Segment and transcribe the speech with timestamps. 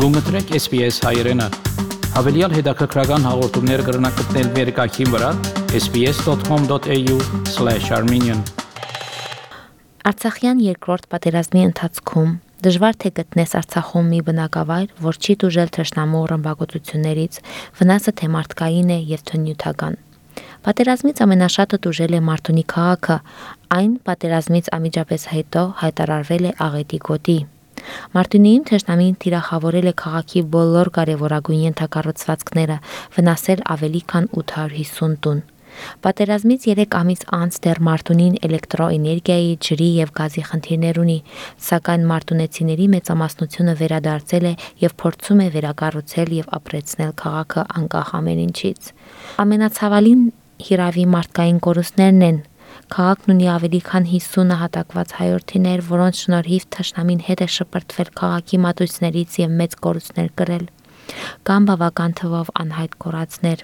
[0.00, 1.42] Գումտրեք SPS հայերեն։
[2.14, 5.30] Հավելյալ հետաքրքրական հաղորդումներ կգրնակցնել վերկայքին վրա
[5.80, 8.40] sps.com.au/armenian
[10.12, 12.30] Արցախյան երկրորդ պատերազմի ընթացքում
[12.64, 17.34] Դժվար թե գտնես Արցախում մի բնակավայր, որ չի դուժել թշնամու ռմբակոծություններից,
[17.76, 20.00] վնասը թե մարդկային է եւ թե նյութական։
[20.64, 23.16] Պատերազմից ամենաշատը դուժել է Մարտունի քաղաքը,
[23.76, 27.40] այն պատերազմից ամիջապես հետո հայտարարվել է Աղետի գոտի։
[28.16, 32.76] Մարտունիին թշնամին թիրախավորել է քաղաքի բոլոր կարևորագույն ենթակառուցվածքները,
[33.16, 35.42] վնասել ավելի քան 850 տուն։
[36.04, 41.16] Պատերազմից 3 ամիս անց դեռ Մարտունին էլեկտրոէներգիայի, ջրի եւ գազի խնդիրներ ունի,
[41.68, 48.92] սակայն մարտունեցիների մեծամասնությունը վերադարձել է եւ փորձում է վերակառուցել եւ ապրեցնել քաղաքը անկախ ամեն ինչից։
[49.46, 50.22] Ամենացավալին
[50.60, 52.40] հիրավի մարդկային կորուստներն են։
[52.90, 59.36] Քաղաքն ունի ավելի քան 50 հատակված հայորդիներ, որոնց շնորհիվ թշնամին հետ է շպրտվել քաղաքի մատույցներից
[59.40, 60.64] եւ մեծ կորուստներ կրել։
[61.46, 63.62] Կան բավական թվով անհայտ կորածներ։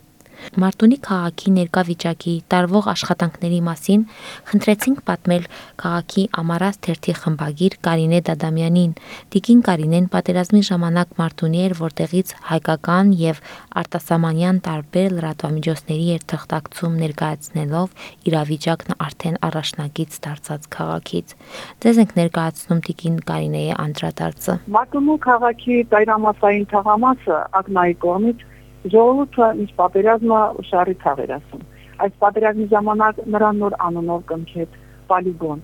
[0.63, 4.03] Մարտունի քաղաքի ներկա վիճակի տարվող աշխատանքների մասին
[4.51, 5.47] խնդրեցինք պատմել
[5.83, 8.93] քաղաքի Ամարաս թերթի խմբագիր Կարինե Դադամյանին։
[9.35, 13.41] Տիկին Կարինեն պատերազմի ժամանակ Մարտունի էր, որտեղից հայկական եւ
[13.83, 21.37] արտասահմանյան տարբեր լրատվամիջոցների էր թղթակցում ներկայացնելով իրավիճակն արդեն առաջնագից դարձած քաղաքից։
[21.85, 28.45] Ձեզ ենք ներկայացնում Տիկին Կարինեի անդրադարձը։ Մարտունու քաղաքի ծայրամասային թղամասը ակնայի կողմից
[28.93, 31.63] Ժողովուրդը ինչ պատերազմը շարի թաղեր ասում։
[32.05, 34.77] Այս պատերազմի ժամանակ նրան նոր անունով կնքեց
[35.11, 35.63] Պալիգոն։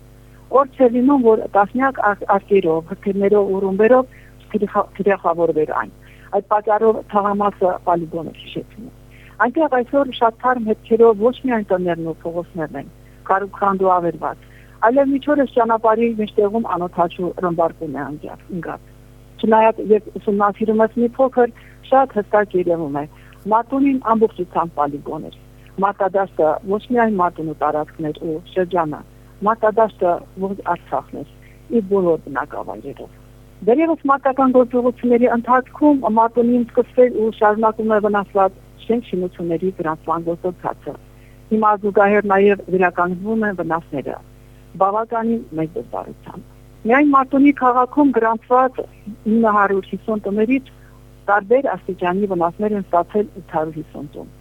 [0.61, 2.01] Օր չէ լինում, որ տասնյակ
[2.37, 4.17] արկերով, հրթիռներով ու ռումբերով
[4.97, 5.93] թիրախավորվեր այն։
[6.33, 8.91] Այդ պատճառով թաղամասը Պալիգոնը հիշեցնում։
[9.43, 12.91] Այնտեղ այսօր շատ թարմ հետքերով ոչ միայն տներն ու փողոցներն են,
[13.31, 14.49] կարուքանդու ավերված,
[14.89, 18.92] այլև միջորս ճանապարհի մեջտեղում անօթաչու ռմբարկում է անգած։
[19.43, 21.55] Չնայած երբ ուսումնասիրում ես մի փոքր
[21.91, 23.05] շատ հստակ երևում է։
[23.53, 25.39] Մատունին ամբողջությամբ պոլիգոն էր։
[25.83, 29.01] Մարտադաշտը ոչ միայն Մատունու տարածքն էր ու շրջանը,
[29.49, 30.13] Մարտադաշտը
[30.45, 31.33] ոչ Արցախն էր,
[31.79, 33.19] իր բոլոր բնակավայրերով։
[33.67, 40.97] Դերևս մարտական գործողությունների ընթացքում Մատունին սկսվել ու շարունակում է վնասված շենք շինությունների գրանցման գործընթացը։
[41.53, 44.17] Հիմա զուգահեռ նաև վերականգնվում են վնասները։
[44.83, 46.52] Բավականին մեծ դժվարությամբ։
[46.83, 48.79] Միայն Մարտունի քաղաքում գրանցված
[49.33, 50.71] 950 տներից
[51.29, 54.33] տարբեր աստիճանի վնասներ են ստացել 850 տուն։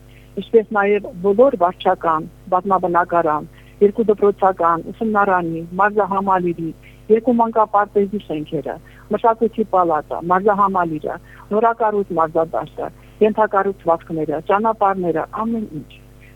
[0.42, 3.46] Ինչպես նաև բոլոր վարչական, բազմաբնակարան,
[3.84, 6.72] երկու դպրոցական, ուսումնարանի, մարզահամալիրի,
[7.14, 8.76] երկու մանկապարտեզի շենքերը,
[9.14, 11.20] մշակույթի պալատը, մարզահամալիրը,
[11.54, 12.90] նորակառույց մարզադաշտը,
[13.28, 15.92] ենթակառուցվածքները, ճանապարհները, ամեն ինչ։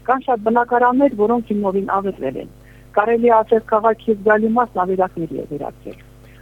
[0.05, 2.53] Կան շատ բնակարաններ, որոնք հիմնովին ավերվել են։
[2.95, 5.97] Կարելի ասել քաղաքի զգալի մասն ավերակների է վերածվել։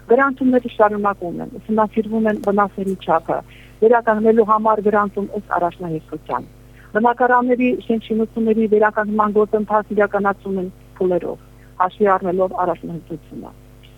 [0.09, 3.37] Գրանցումները շարունակվում են, ուսումնասիրվում են վնասների չափը,
[3.83, 6.45] վերականգնելու համար գրանցում ըստ առաջնահերթության։
[6.93, 10.69] Բնակարանների շենքշինությունների վերականգնման գործընթացը իրականացում են
[10.99, 11.39] փուլերով,
[11.81, 13.53] հաշվի առնելով առաջնահերթությունը։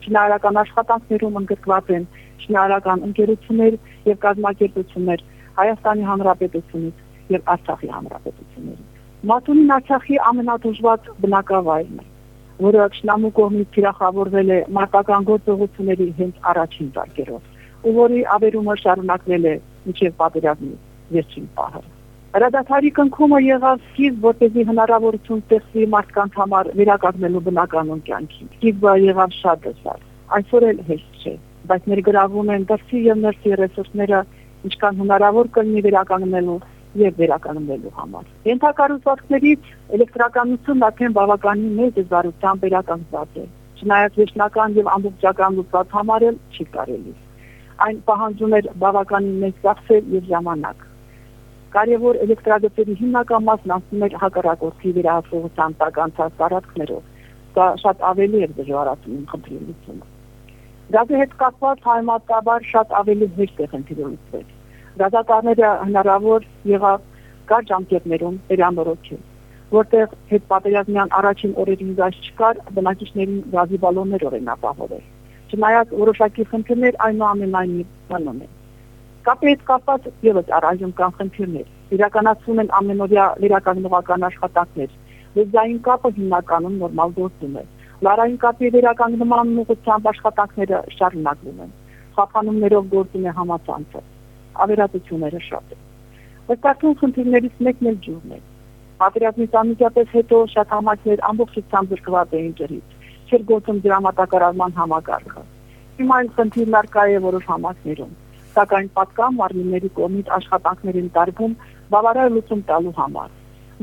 [0.05, 2.09] Շինարարական աշխատանքներում ընդգրկված են
[2.45, 3.77] շինարարական ընկերություններ
[4.15, 5.23] եւ կազմակերպություններ
[5.59, 8.81] Հայաստանի Հանրապետությունից եւ Արցախի Հանրապետությունից։
[9.31, 12.05] Մատունին Արցախի ամենադժվար բնակավայրն է,
[12.63, 17.49] որը շնամու կողմից թիրախավորվել է մարտական գործողությունների հենց առաջին ծարգերով,
[17.85, 19.55] ու որի ավերումը շարունակվել է
[19.89, 20.75] միջև պատերազմի
[21.15, 21.81] վերջին պահը։
[22.35, 29.61] Հրադադարի կնքումը եղավ սկիզբ, որպեսզի հնարավորություն ստեղծվի մարդկանց համար վերականգնելու բնականon կյանքին։ Սկիզբը եղավ շատ
[29.65, 30.01] դժվար։
[30.35, 31.33] Այսօր էլ հեշտ չէ,
[31.71, 34.19] բայց ներգրավում են դրսի եւ ներսի ռեսուրսները,
[34.67, 36.59] ինչքան հնարավոր կլինի վերականգնելու
[37.01, 43.45] եւ վերականգնելու համար։ Ենթակառուցվածքներից էլեկտրականությունն արդեն բավականին մեծ դժվարությամբ վերականգնված է։
[43.75, 47.15] Չնայած վերջնական եւ ամբողջական լուծված համարել չի կարելի
[47.83, 50.83] այն պահանջում էր բավականին մեծ ծախսեր եւ ժամանակ։
[51.75, 57.03] Կարևոր էլեկտրագծերի հիմնական մասն անցնում էր հակառակորդի վերահսկողության տակ անցած տարածքներով։
[57.55, 60.07] Դա շատ ավելի էր դժվարացնում խնդրի լուծումը։
[60.95, 64.54] Գազի հետ կապված հայմատաբար շատ ավելի հեշտ է խնդիրը լուծվել։
[65.01, 67.09] Գազատարները հնարավոր եղավ
[67.49, 69.23] կար ժամկետներում վերանորոգել
[69.75, 75.05] որտեղ հետ պատերազմյան առաջին օրերին գազ չկար, բնակիչներին գազի բալոններ օրենապահով էր
[75.55, 78.53] չնայած որոշակի խնդիրներ այնուամենայնիվ մնում են։
[79.25, 84.97] Կապի հետ կապված եւս առայժմ կան խնդիրներ։ Իրականացվում են ամենօրյա վերականգնողական աշխատանքներ։
[85.35, 87.63] Լեզվային կապը հիմնականում նորմալ գործում է։
[88.07, 91.71] Լարային կապի վերականգնման ուղղությամբ աշխատանքները շարունակվում են։
[92.17, 94.03] Խափանումներով գործում է համացանցը։
[94.65, 95.81] Ավերածությունները շատ են։
[96.49, 98.39] Վստահություն խնդիրներից մեկն էլ ջուրն է։
[99.01, 102.93] Պատերազմից անմիջապես հետո շատ համակներ ամբողջությամբ զրկված էին ջրից
[103.25, 105.43] չէր գործում դրամատակարարման համակարգը։
[105.99, 108.13] Հիմա այն խնդիրն արկա է որոշ համակներում։
[108.55, 111.55] սակայն պատկան մարմինների կողմից աշխատանքներ են տարվում
[111.95, 113.33] բավարար լուծում տալու համար։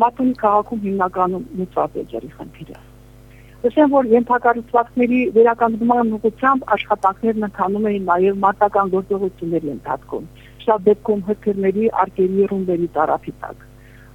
[0.03, 2.79] Մարտունի քաղաքում հիմնականում լուծված է ջրի խնդիրը։
[3.69, 10.25] Ասեմ, որ ենթակառուցվածքների վերականգնման ուղղությամբ աշխատանքներն ընթանում էին նաև մարտական գործողությունների ընթացքում։
[10.63, 13.65] Շատ դեպքում հրթիռների, արկերի, ռումբերի տարափի տակ։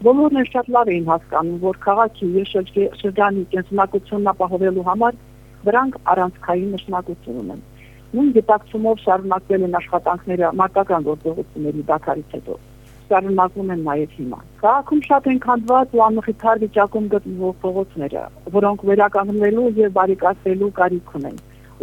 [0.07, 2.49] Բոլորն էլ շատ լավ էին հասկանում, որ քաղաքի եւ
[3.01, 5.19] շրջանի կենսունակությունն ապահովելու համար
[5.67, 7.61] դրանք առանցքային նշանակություն ունեն։
[8.17, 12.57] Նույն գիտակցումով շարունակվել են աշխատանքները մարտական գործողությունների դակարից հետո
[13.07, 18.23] շարունակվում են նաև հիմա։ Քաղաքում շատ են քանդված ու անմխիթար վիճակում գտնվող փողոցները,
[18.57, 21.37] որոնք վերականգնվելու եւ բարեկացվելու կարիք ունեն։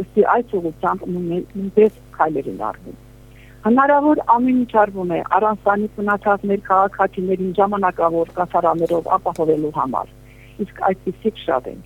[0.05, 2.99] Ըստի այս ուղղությամբ նույնպես քայլեր են արվում։
[3.64, 10.11] Հնարավոր ամեն ինչ արվում է առանցանի մնացած մեր քաղաքացիներին ժամանակավոր կասարաններով ապահովելու համար։
[10.64, 11.78] Իսկ այսպիսիք շատ են,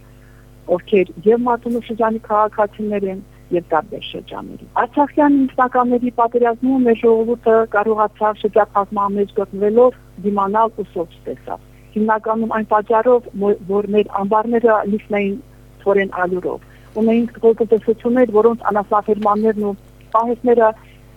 [0.76, 3.20] ովքեր եւ Մարտունու շրջանի քաղաքացիներ են,
[3.54, 9.96] եւ տարբեր շրջանների։ Արցախյան ինքնականների պատերազմում մեր ժողովուրդը կարողացավ շրջափակման մեջ գտնվելով
[10.26, 11.64] դիմանալ ու սոց տեսավ։
[11.94, 13.30] Հիմնականում այն պատճառով,
[13.70, 15.38] որ մեր ամբարները լիքնային
[15.84, 16.66] թորեն ալյուրով։
[16.98, 19.75] Ունեինք գոտոտեսություններ, որոնց անասնաֆերմաններն ու
[20.12, 20.69] պահեսները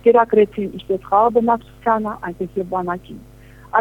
[0.06, 3.20] կերակրեցին ինչպես խաղաբնակչությանը, այնպես եւ բանակին։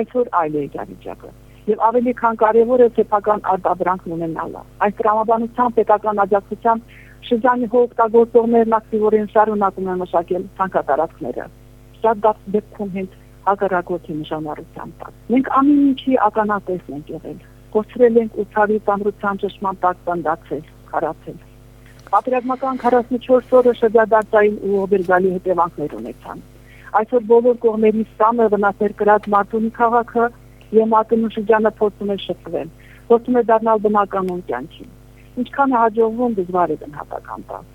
[0.02, 1.32] Այսօր այլ է իրավիճակը
[1.70, 6.96] եւ ավելի քան կարեւոր է սեփական արտադրանքն ունենալը։ Այս տրամաբանության պետական աջակցությամբ
[7.30, 11.46] շրջանի հողօգտագործողներն ակտիվորեն շարունակում են մշակել ցանկատարածքները։
[12.02, 12.26] Շատ
[12.56, 17.40] դեպքում հենց հակառակորդի նշանառության տակ։ Մենք ամեն ինչի ականատեսն ենք եղել։
[17.78, 21.40] Կորցրել ենք ուսարի ծանրության ճշմարտ տակ տնդացել, քարացել։
[22.12, 26.42] Պատերազմական 44 օրը շրջադարձային ու օբերգալի հետևանքներ ունեցան։
[27.02, 30.26] Այսօր բոլոր կողմերի սամը վնասներ կրած Մարտունի քաղաքը
[30.80, 32.74] եւ Մարտունի շրջանը փորձում է շփվել։
[33.12, 34.88] Փորձում է դառնալ բնականon կյանքի
[35.40, 37.68] ինչքան հաջողվում դժվար է գնահատական տալ։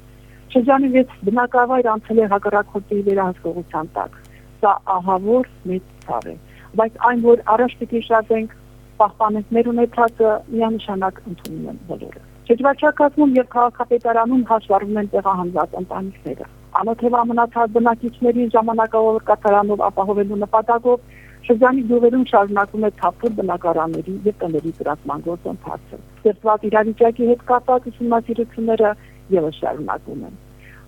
[0.52, 4.18] Շրջանի վեց բնակավայր անցել է հակառակորդի վերահսկողության տակ։
[4.60, 6.34] Սա ահավոր մեծ ցավ է,
[6.80, 8.54] բայց այն որ առաջ պիտի շարժենք
[9.00, 16.48] պահպանենք մեր ունեցածը միանշանակ ընդունում են բոլորը։ Շրջվաճակացում եւ քաղաքապետարանում հաշվառվում են տեղահանված ընտանիքները։
[16.81, 21.14] Անօթևա մնացած բնակիչներին ժամանակավոր կատարանով ապահովելու նպատակով
[21.46, 28.90] Շրջանի գյուղերում շարունակում է թափուր բնակարանների եւ տների գրասման գործընթացը։ Ստեղծված իրավիճակի հետ կապված ուսումնասիրությունները
[29.37, 30.34] եւս շարունակվում են։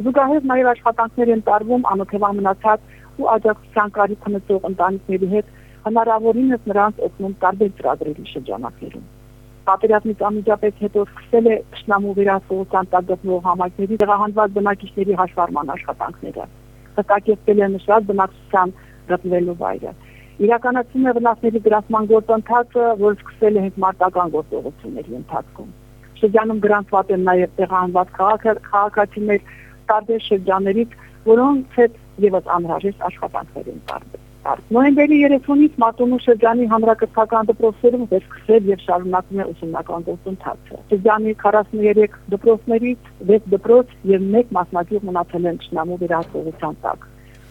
[0.08, 5.54] Զուգահեռ նաեւ աշխատանքներ են տարվում անօթևա մնացած ու աջակցության կարիք ունեցող ընտանիքների հետ
[5.86, 9.06] հնարավորինս նրանց օգնում տարբեր ծրագրերի շրջանակներում։
[9.68, 16.46] Պատերազմից անմիջապես հետո սկսել է ճշնամու վերահսկողության տակ գտնվող համայնքների տեղահանված բնակիչների հաշվառման աշխատանքները։
[16.98, 18.76] Հստակեցվել է նշված բնակչության
[19.08, 19.92] գտնվելու վայրը
[20.38, 25.72] իրականացում է վնասների գրասման գործընթացը, որ սկսել է հենց մարտական գործողությունների ընթացքում։
[26.20, 29.52] Շրջանում գրանցված են նաև տեղահանված քաղաքացիներ
[29.90, 30.96] տարբեր շրջաններից,
[31.26, 33.84] որոնց հետ եւս անհրաժեշտ աշխատանքներ են
[34.48, 42.16] տարվել։ Նոյեմբերի 30-ից Մարտունու շրջանի հանրակրթական դպրոցերում վերսկսել եւ շարունակվում է ուսումնական գործընթացը։ Շրջանի 43
[42.34, 47.08] դպրոցներից 6 դպրոց եւ 1 մասնակից մնացել են ճշնամու վերահսկողության տակ։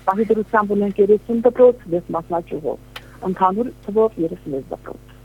[0.07, 2.77] Պահի դրությամբ ունեն 30 դպրոց, 6 մասնաճյուղով,
[3.29, 5.15] ընդհանուր թվով 36 դպրոց։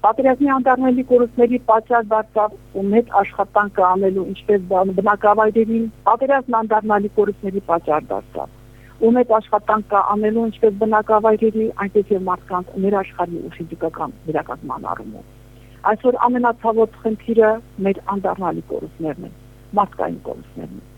[0.00, 4.62] Պատերազմի անդառնալի կորուստների պատճառ դարձավ ու մեծ աշխատանք անելու ինչպես
[5.00, 8.56] բնակավայրերին, պատերազմն անդառնալի կորուստների պատճառ դարձավ
[9.00, 15.90] ու մեծ աշխատանք կա անելու ինչպես բնակավայրերի, այնպես եւ մարդկանց ներաշխարհի ու ֆիզիկական վերականգնման առումով։
[15.90, 17.50] Այսօր ամենացավոտ խնդիրը
[17.88, 19.36] մեր անդառնալի կորուստներն են,
[19.80, 20.88] մարդկային կորուստներն են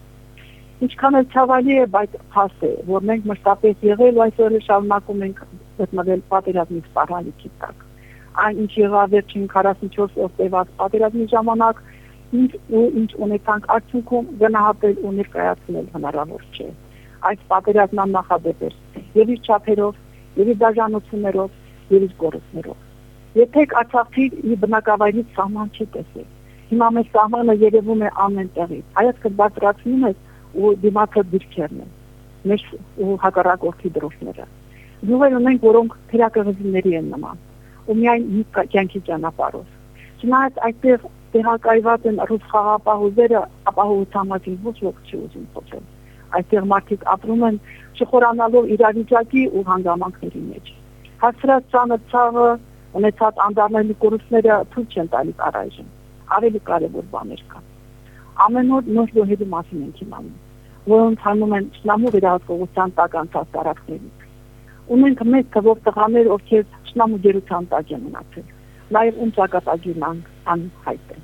[0.82, 5.42] ինչքան էլ ցավալի է, բայց փաստ է, որ մենք մշտապես եղել ու այսօր շարունակում ենք
[5.78, 7.84] գտնվել պատերազմի սպառնալիքի տակ։
[8.42, 11.82] Այն ինչ եղավ վերջին 44 օր տևած պատերազմի ժամանակ,
[12.42, 16.68] ինչ ու ինչ ունեցանք արդյունքում գնահատել ու ներկայացնել հնարավոր չէ։
[17.30, 18.76] Այս պատերազմն աննախադեպ էր
[19.22, 20.02] եւ իր չափերով,
[20.42, 21.56] եւ իր դաժանություններով,
[21.92, 22.78] եւ իր կորուստներով։
[23.42, 24.26] Եթե Արցախի
[24.62, 26.28] բնակավայրից սահման չի տեսել,
[26.72, 30.12] հիմա մեր սահմանը երևում է ամեն տեղից։ Հայացքը բարձրացնում է
[30.52, 31.92] ու դիմացը դիրքերն են
[32.50, 32.62] մեր
[33.06, 34.46] ու հակառակորդի դրոշները
[35.08, 37.40] գյուղեր ունենք որոնք թերակղզիների են նման
[37.86, 45.00] ու միայն մի կյանքի ճանապարհով չնայած այդտեղ տեղակայված են ռուս խաղապահուզերը ապահովության մասին ոչ ոք
[45.06, 45.86] չի ուզում խոսել
[46.40, 47.58] այդտեղ մարդիկ ապրում են
[47.98, 50.72] չխորանալով իրավիճակի ու հանգամանքների մեջ
[51.24, 52.46] հասրած ծանր ցավը
[53.00, 55.92] ունեցած անդառնալի կորուստները ցույց չեն տալիս առայժմ
[56.38, 57.70] ավելի կարևոր բաներ կան
[58.40, 60.36] ամեն օր նոր զոհերի մասին ենք իմանում,
[60.92, 64.24] որոնց հանում են շնամու վերահսկողության տակ անցած տարածքներից։
[64.96, 68.46] Ունենք մեծ թվով տղաներ, ովքեր շնամու գերության տակ են մնացել,
[68.96, 70.06] նաև ում ճակատագիրն
[70.54, 71.20] անհայտ է։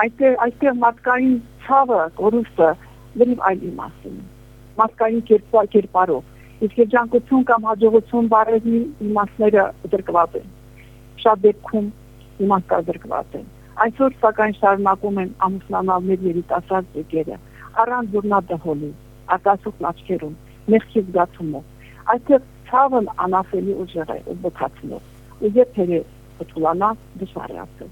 [0.00, 2.70] Այստեղ այստեղ մարդկային ցավը, կորուստը
[3.18, 4.20] լրիվ այլ իմաստին։
[4.80, 6.28] Մարդկային կերպարով
[6.60, 9.62] Իսկ երջանկություն կամ հաջողություն բառերի իմաստները
[9.92, 10.48] դրկված են։
[11.22, 11.86] Շատ դեպքում
[12.46, 13.46] իմաստը դրկված են։
[13.84, 17.38] Այսօր սակայն շարունակում են ամուսնանալ մեր երիտասարդ եկերը
[17.84, 18.90] առանց զուռնադահոլի,
[19.36, 20.34] արտասուք աչքերում,
[20.74, 25.08] մեղքի զգացումով։ Այդտեղ ցավն անասելի ուժեղ է ու բթացնող։
[25.40, 26.02] Ու երբերը
[26.42, 26.90] փթուլանա
[27.24, 27.90] դժվար է ասել։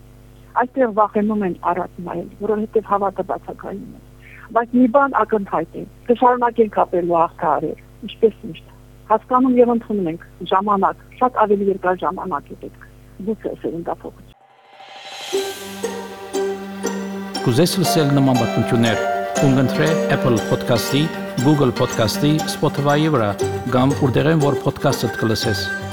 [0.64, 4.07] Այդտեղ վախենում են առած նայել, որովհետև հավատը բացակայում է։
[4.48, 8.66] Բայց մի բան ակնթայտ է։ Կշարունակենք ապելու աղթարեր, ինչպես միշտ։
[9.10, 12.86] Հասկանում եւ ընդունում ենք ժամանակ, շատ ավելի երկար ժամանակ է պետք։
[13.28, 14.36] Գուցե սերնդափոխություն։
[17.44, 18.98] Կուզես լսել նման բանություններ,
[19.42, 21.02] կընտրե Apple Podcast-ի,
[21.44, 23.30] Google Podcast-ի, Spotify-ի վրա,
[23.74, 25.87] կամ որտեղեն որ podcast-ը կլսես։